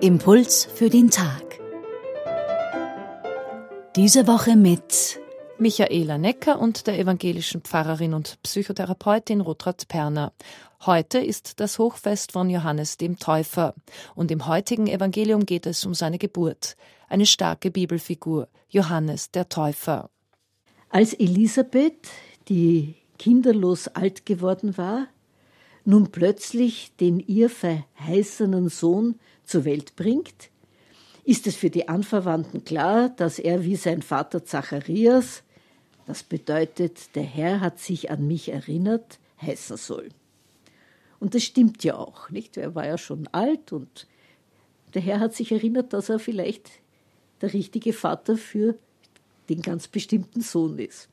[0.00, 1.60] Impuls für den Tag.
[3.94, 5.20] Diese Woche mit
[5.58, 10.32] Michaela Necker und der evangelischen Pfarrerin und Psychotherapeutin Rotrat Perner.
[10.86, 13.74] Heute ist das Hochfest von Johannes dem Täufer
[14.14, 16.78] und im heutigen Evangelium geht es um seine Geburt.
[17.10, 20.08] Eine starke Bibelfigur, Johannes der Täufer.
[20.92, 22.08] Als Elisabeth,
[22.50, 25.06] die kinderlos alt geworden war,
[25.84, 30.50] nun plötzlich den ihr verheißenen Sohn zur Welt bringt,
[31.24, 35.44] ist es für die Anverwandten klar, dass er wie sein Vater Zacharias,
[36.06, 40.08] das bedeutet, der Herr hat sich an mich erinnert, heißen soll.
[41.20, 42.56] Und das stimmt ja auch, nicht?
[42.56, 44.08] Er war ja schon alt und
[44.94, 46.68] der Herr hat sich erinnert, dass er vielleicht
[47.42, 48.76] der richtige Vater für
[49.48, 51.08] den ganz bestimmten Sohn ist.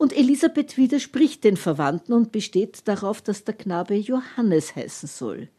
[0.00, 5.50] Und Elisabeth widerspricht den Verwandten und besteht darauf, dass der Knabe Johannes heißen soll.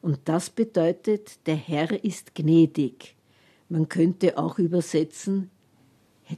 [0.00, 3.14] Und das bedeutet, der Herr ist gnädig.
[3.68, 5.50] Man könnte auch übersetzen,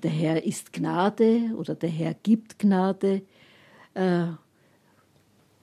[0.02, 3.22] der Herr ist Gnade oder der Herr gibt Gnade.
[3.94, 4.26] Äh,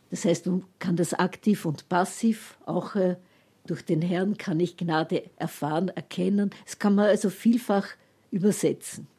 [0.09, 3.18] das heißt, man kann das aktiv und passiv auch äh,
[3.66, 6.52] durch den Herrn kann ich Gnade erfahren, erkennen.
[6.64, 7.90] Das kann man also vielfach
[8.31, 9.09] übersetzen.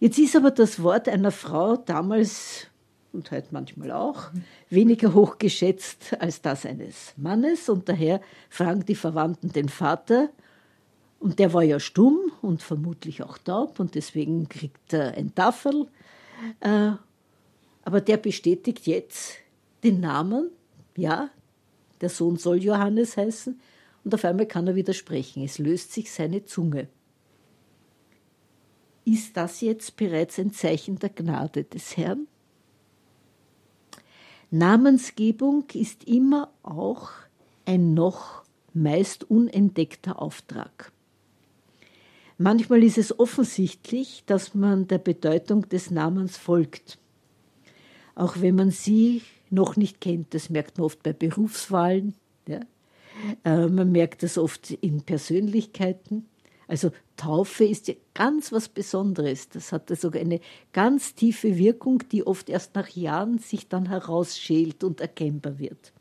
[0.00, 2.68] Jetzt ist aber das Wort einer Frau damals
[3.12, 4.30] und heute manchmal auch
[4.70, 10.30] weniger hoch geschätzt als das eines Mannes und daher fragen die Verwandten den Vater
[11.18, 15.86] und der war ja stumm und vermutlich auch taub und deswegen kriegt er ein Tafel.
[16.60, 16.92] Äh,
[17.82, 19.34] aber der bestätigt jetzt
[19.84, 20.48] den Namen,
[20.96, 21.28] ja,
[22.00, 23.60] der Sohn soll Johannes heißen,
[24.02, 25.44] und auf einmal kann er widersprechen.
[25.44, 26.88] Es löst sich seine Zunge.
[29.04, 32.26] Ist das jetzt bereits ein Zeichen der Gnade des Herrn?
[34.50, 37.10] Namensgebung ist immer auch
[37.64, 38.42] ein noch
[38.72, 40.92] meist unentdeckter Auftrag.
[42.36, 46.98] Manchmal ist es offensichtlich, dass man der Bedeutung des Namens folgt
[48.20, 50.34] auch wenn man sie noch nicht kennt.
[50.34, 52.14] Das merkt man oft bei Berufswahlen.
[52.46, 52.60] Ja.
[53.44, 56.26] Äh, man merkt das oft in Persönlichkeiten.
[56.70, 59.48] Also Taufe ist ja ganz was Besonderes.
[59.48, 60.38] Das hat sogar eine
[60.72, 65.92] ganz tiefe Wirkung, die oft erst nach Jahren sich dann herausschält und erkennbar wird.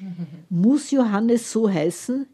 [0.00, 0.26] Mhm.
[0.50, 2.28] Muss Johannes so heißen,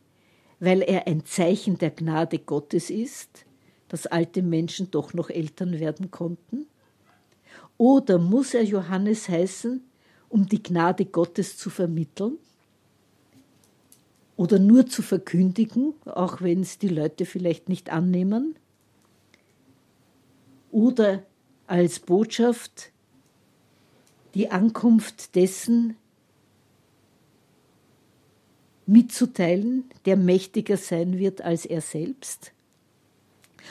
[0.59, 3.47] weil er ein Zeichen der Gnade Gottes ist,
[3.89, 6.67] dass alte Menschen doch noch Eltern werden konnten?
[7.79, 9.83] Oder muss er Johannes heißen,
[10.29, 12.37] um die Gnade Gottes zu vermitteln?
[14.41, 18.55] Oder nur zu verkündigen, auch wenn es die Leute vielleicht nicht annehmen?
[20.71, 21.25] Oder
[21.67, 22.91] als Botschaft
[24.33, 25.95] die Ankunft dessen
[28.87, 32.53] mitzuteilen, der mächtiger sein wird als er selbst?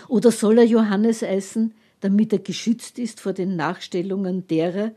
[0.08, 4.92] Oder soll er Johannes heißen, damit er geschützt ist vor den Nachstellungen derer,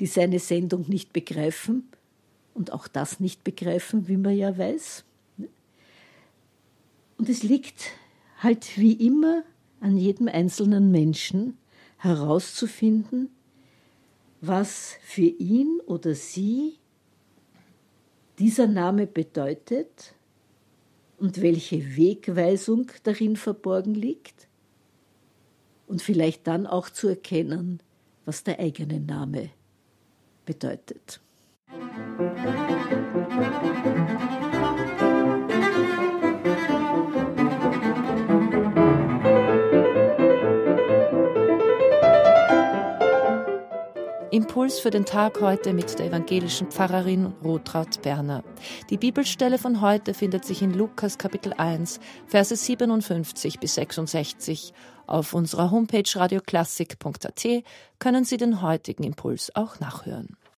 [0.00, 1.88] die seine Sendung nicht begreifen
[2.54, 5.04] und auch das nicht begreifen, wie man ja weiß.
[7.22, 7.92] Und es liegt
[8.38, 9.44] halt wie immer
[9.78, 11.56] an jedem einzelnen Menschen
[11.98, 13.30] herauszufinden,
[14.40, 16.80] was für ihn oder sie
[18.40, 20.16] dieser Name bedeutet
[21.16, 24.48] und welche Wegweisung darin verborgen liegt
[25.86, 27.78] und vielleicht dann auch zu erkennen,
[28.24, 29.50] was der eigene Name
[30.44, 31.20] bedeutet.
[44.42, 48.42] Impuls für den Tag heute mit der evangelischen Pfarrerin Rotraud Berner.
[48.90, 54.74] Die Bibelstelle von heute findet sich in Lukas Kapitel 1, Verse 57 bis 66
[55.06, 57.46] auf unserer Homepage radioklassik.at
[58.00, 60.36] können Sie den heutigen Impuls auch nachhören.